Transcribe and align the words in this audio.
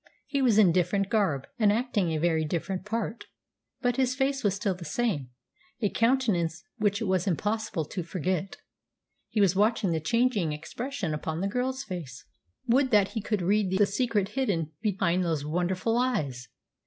He 0.25 0.41
was 0.41 0.57
in 0.57 0.71
different 0.71 1.09
garb, 1.09 1.45
and 1.59 1.71
acting 1.71 2.09
a 2.09 2.17
very 2.19 2.43
different 2.43 2.85
part. 2.85 3.25
But 3.81 3.97
his 3.97 4.15
face 4.15 4.43
was 4.43 4.55
still 4.55 4.73
the 4.73 4.83
same 4.83 5.29
a 5.79 5.91
countenance 5.91 6.63
which 6.79 7.01
it 7.01 7.03
was 7.03 7.27
impossible 7.27 7.85
to 7.85 8.01
forget. 8.01 8.57
He 9.29 9.39
was 9.39 9.55
watching 9.55 9.91
the 9.91 9.99
changing 9.99 10.53
expression 10.53 11.13
upon 11.13 11.41
the 11.41 11.47
girl's 11.47 11.83
face. 11.83 12.25
Would 12.65 12.89
that 12.89 13.09
he 13.09 13.21
could 13.21 13.43
read 13.43 13.77
the 13.77 13.85
secret 13.85 14.29
hidden 14.29 14.71
behind 14.81 15.23
those 15.23 15.45
wonderful 15.45 15.95
eyes! 15.99 16.47